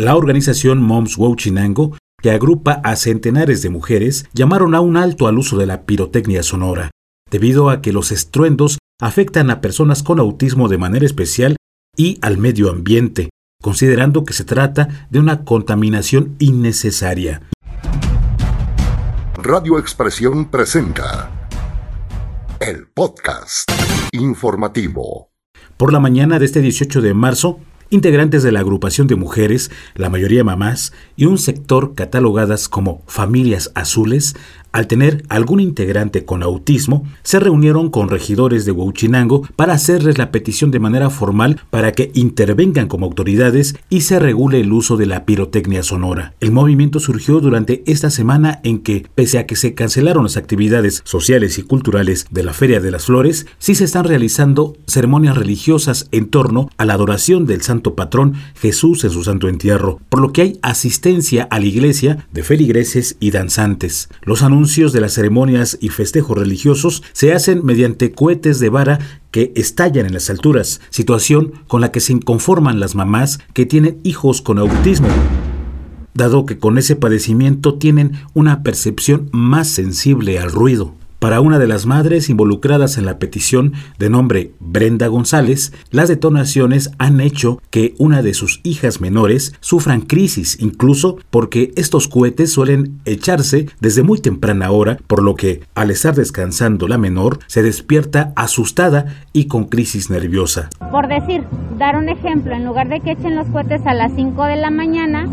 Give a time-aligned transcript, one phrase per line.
[0.00, 5.36] La organización Moms Wauchinango, que agrupa a centenares de mujeres, llamaron a un alto al
[5.36, 6.90] uso de la pirotecnia sonora,
[7.30, 11.56] debido a que los estruendos afectan a personas con autismo de manera especial
[11.98, 13.28] y al medio ambiente,
[13.60, 17.42] considerando que se trata de una contaminación innecesaria.
[19.34, 21.46] Radio Expresión presenta
[22.58, 23.70] el podcast
[24.12, 25.28] informativo.
[25.76, 27.60] Por la mañana de este 18 de marzo,
[27.90, 33.72] integrantes de la agrupación de mujeres, la mayoría mamás, y un sector catalogadas como familias
[33.74, 34.36] azules,
[34.72, 40.30] al tener algún integrante con autismo, se reunieron con regidores de Huachinango para hacerles la
[40.30, 45.06] petición de manera formal para que intervengan como autoridades y se regule el uso de
[45.06, 46.34] la pirotecnia sonora.
[46.40, 51.02] El movimiento surgió durante esta semana en que, pese a que se cancelaron las actividades
[51.04, 56.08] sociales y culturales de la Feria de las Flores, sí se están realizando ceremonias religiosas
[56.12, 60.32] en torno a la adoración del santo patrón Jesús en su santo entierro, por lo
[60.32, 64.08] que hay asistencia a la iglesia de feligreses y danzantes.
[64.22, 68.98] Los anuncios de las ceremonias y festejos religiosos se hacen mediante cohetes de vara
[69.30, 73.98] que estallan en las alturas, situación con la que se inconforman las mamás que tienen
[74.02, 75.08] hijos con autismo
[76.12, 80.99] dado que con ese padecimiento tienen una percepción más sensible al ruido.
[81.20, 86.92] Para una de las madres involucradas en la petición, de nombre Brenda González, las detonaciones
[86.96, 93.02] han hecho que una de sus hijas menores sufran crisis, incluso porque estos cohetes suelen
[93.04, 98.32] echarse desde muy temprana hora, por lo que al estar descansando la menor se despierta
[98.34, 100.70] asustada y con crisis nerviosa.
[100.90, 101.44] Por decir,
[101.78, 104.70] dar un ejemplo, en lugar de que echen los cohetes a las 5 de la
[104.70, 105.26] mañana,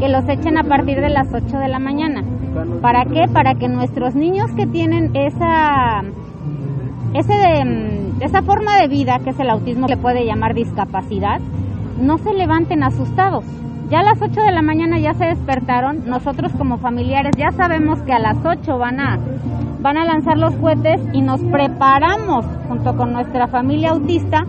[0.00, 2.24] que los echen a partir de las 8 de la mañana.
[2.80, 3.26] ¿Para qué?
[3.32, 6.02] Para que nuestros niños que tienen esa,
[7.14, 11.40] ese, mm, esa forma de vida, que es el autismo, que puede llamar discapacidad,
[12.00, 13.44] no se levanten asustados.
[13.90, 18.00] Ya a las 8 de la mañana ya se despertaron, nosotros como familiares ya sabemos
[18.02, 19.18] que a las 8 van a,
[19.80, 24.46] van a lanzar los cohetes y nos preparamos junto con nuestra familia autista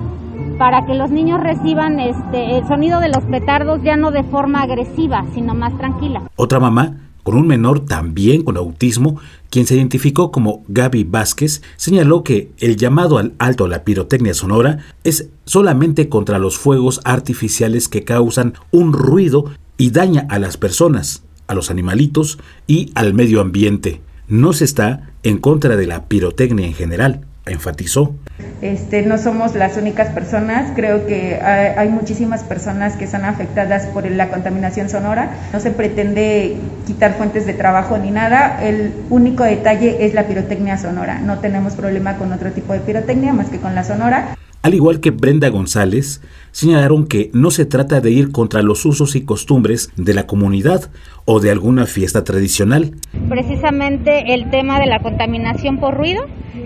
[0.57, 4.61] para que los niños reciban este, el sonido de los petardos ya no de forma
[4.61, 6.21] agresiva, sino más tranquila.
[6.37, 9.19] Otra mamá con un menor también con autismo,
[9.49, 14.35] quien se identificó como Gaby Vázquez, señaló que el llamado al alto a la pirotecnia
[14.35, 20.57] sonora es solamente contra los fuegos artificiales que causan un ruido y daña a las
[20.57, 22.37] personas, a los animalitos
[22.67, 24.01] y al medio ambiente.
[24.27, 28.15] No se está en contra de la pirotecnia en general enfatizó.
[28.61, 34.09] Este, no somos las únicas personas, creo que hay, muchísimas personas que son afectadas por
[34.09, 35.29] la contaminación sonora.
[35.53, 36.57] No se pretende
[36.87, 41.19] quitar fuentes de trabajo ni nada, el único detalle es la pirotecnia sonora.
[41.19, 44.35] No tenemos problema con otro tipo de pirotecnia más que con la sonora.
[44.65, 49.15] Al igual que Brenda González, señalaron que no se trata de ir contra los usos
[49.15, 50.89] y costumbres de la comunidad
[51.25, 52.89] o de alguna fiesta tradicional.
[53.29, 56.23] Precisamente el tema de la contaminación por ruido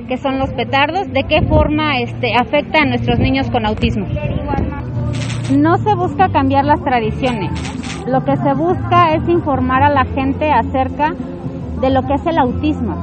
[0.08, 4.08] que son los petardos, de qué forma este, afecta a nuestros niños con autismo.
[5.54, 7.52] No se busca cambiar las tradiciones,
[8.08, 11.16] lo que se busca es informar a la gente acerca
[11.82, 12.96] de lo que es el autismo,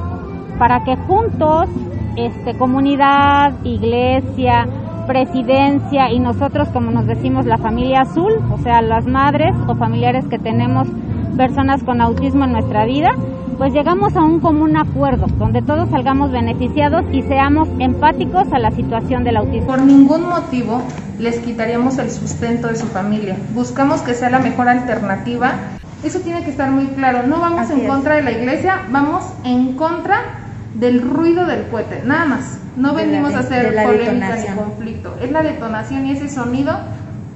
[0.57, 1.69] para que juntos,
[2.15, 4.67] este, comunidad, iglesia,
[5.07, 10.25] presidencia y nosotros, como nos decimos, la familia azul, o sea, las madres o familiares
[10.25, 10.87] que tenemos
[11.37, 13.15] personas con autismo en nuestra vida,
[13.57, 18.69] pues llegamos a un común acuerdo donde todos salgamos beneficiados y seamos empáticos a la
[18.71, 19.67] situación del autismo.
[19.67, 20.83] Por ningún motivo
[21.17, 23.35] les quitaríamos el sustento de su familia.
[23.55, 25.53] Buscamos que sea la mejor alternativa.
[26.03, 27.25] Eso tiene que estar muy claro.
[27.25, 30.46] No vamos en contra de la iglesia, vamos en contra
[30.79, 32.59] del ruido del cohete, nada más.
[32.75, 35.15] No venimos a hacer polémica ni conflicto.
[35.21, 36.77] Es la detonación y ese sonido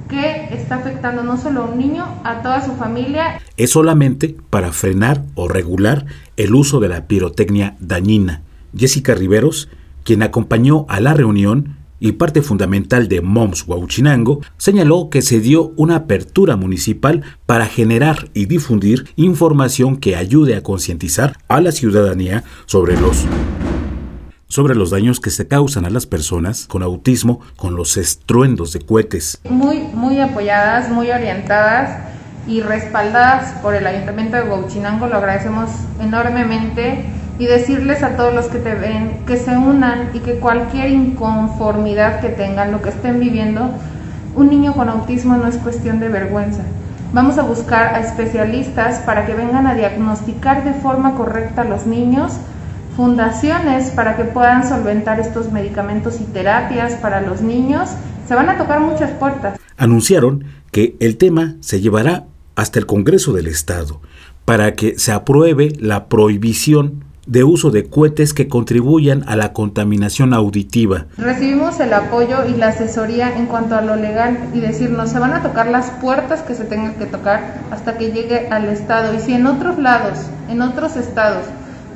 [0.07, 3.40] que está afectando no solo a un niño, a toda su familia.
[3.57, 6.06] Es solamente para frenar o regular
[6.38, 8.41] el uso de la pirotecnia dañina.
[8.75, 9.69] Jessica Riveros,
[10.03, 15.72] quien acompañó a la reunión y parte fundamental de MOMS Huauchinango, señaló que se dio
[15.78, 22.43] una apertura municipal para generar y difundir información que ayude a concientizar a la ciudadanía
[22.66, 23.26] sobre los
[24.47, 28.81] sobre los daños que se causan a las personas con autismo con los estruendos de
[28.81, 29.40] cohetes.
[29.49, 32.09] Muy, muy apoyadas, muy orientadas
[32.47, 35.70] y respaldadas por el Ayuntamiento de Huachinango, lo agradecemos
[36.02, 37.05] enormemente
[37.41, 42.22] y decirles a todos los que te ven que se unan y que cualquier inconformidad
[42.22, 43.72] que tengan, lo que estén viviendo,
[44.35, 46.61] un niño con autismo no es cuestión de vergüenza.
[47.14, 51.88] Vamos a buscar a especialistas para que vengan a diagnosticar de forma correcta a los
[51.88, 52.34] niños
[52.96, 57.90] fundaciones para que puedan solventar estos medicamentos y terapias para los niños.
[58.28, 59.59] Se van a tocar muchas puertas.
[59.78, 63.99] Anunciaron que el tema se llevará hasta el Congreso del Estado
[64.46, 70.34] para que se apruebe la prohibición de uso de cohetes que contribuyan a la contaminación
[70.34, 71.06] auditiva.
[71.18, 75.34] Recibimos el apoyo y la asesoría en cuanto a lo legal y decirnos, se van
[75.34, 79.14] a tocar las puertas que se tengan que tocar hasta que llegue al Estado.
[79.14, 80.20] Y si en otros lados,
[80.50, 81.46] en otros estados,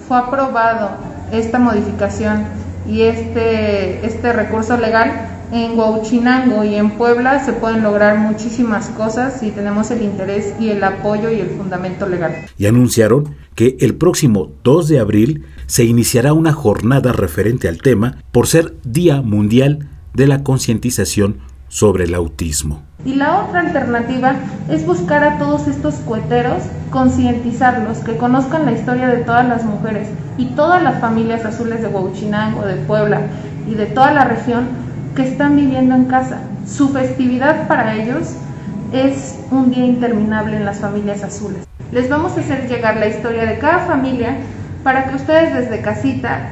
[0.07, 0.92] fue aprobado
[1.31, 2.45] esta modificación
[2.88, 9.39] y este, este recurso legal, en Huachinango y en Puebla se pueden lograr muchísimas cosas
[9.39, 12.36] si tenemos el interés y el apoyo y el fundamento legal.
[12.57, 18.18] Y anunciaron que el próximo 2 de abril se iniciará una jornada referente al tema
[18.31, 21.38] por ser Día Mundial de la Concientización
[21.68, 22.84] sobre el Autismo.
[23.06, 24.36] Y la otra alternativa
[24.69, 30.10] es buscar a todos estos cueteros, concientizarlos, que conozcan la historia de todas las mujeres
[30.38, 33.22] y todas las familias azules de Huachinango, de Puebla
[33.69, 34.68] y de toda la región
[35.16, 36.42] que están viviendo en casa.
[36.68, 38.36] Su festividad para ellos
[38.91, 41.67] es un día interminable en las familias azules.
[41.91, 44.37] Les vamos a hacer llegar la historia de cada familia
[44.83, 46.49] para que ustedes desde casita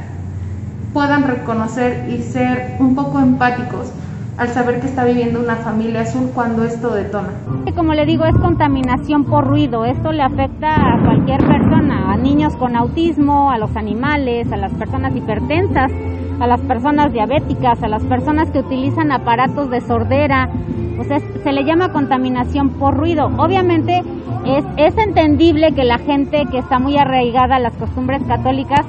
[0.94, 3.92] puedan reconocer y ser un poco empáticos
[4.38, 7.30] al saber que está viviendo una familia azul cuando esto detona.
[7.76, 9.86] Como le digo, es contaminación por ruido.
[9.86, 14.72] Esto le afecta a cualquier persona, a niños con autismo, a los animales, a las
[14.74, 15.92] personas hipertensas
[16.40, 20.50] a las personas diabéticas, a las personas que utilizan aparatos de sordera,
[20.96, 21.08] pues
[21.44, 23.32] se le llama contaminación por ruido.
[23.38, 24.04] Obviamente
[24.46, 28.86] es, es entendible que la gente que está muy arraigada a las costumbres católicas,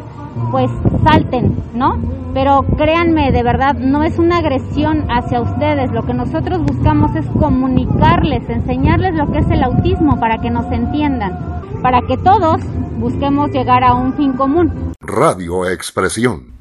[0.51, 0.71] pues
[1.05, 1.99] salten, ¿no?
[2.35, 5.93] Pero créanme, de verdad, no es una agresión hacia ustedes.
[5.93, 10.71] Lo que nosotros buscamos es comunicarles, enseñarles lo que es el autismo para que nos
[10.73, 11.39] entiendan,
[11.81, 12.61] para que todos
[12.99, 14.93] busquemos llegar a un fin común.
[15.01, 16.55] Radio Expresión.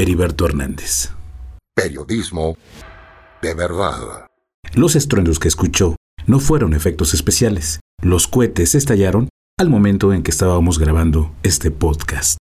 [0.00, 1.10] Heriberto Hernández.
[1.74, 2.56] Periodismo
[3.42, 4.26] de verdad.
[4.74, 7.80] Los estruendos que escuchó no fueron efectos especiales.
[8.02, 12.39] Los cohetes estallaron al momento en que estábamos grabando este podcast.